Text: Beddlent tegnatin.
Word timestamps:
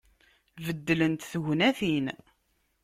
Beddlent 0.65 1.21
tegnatin. 1.31 2.05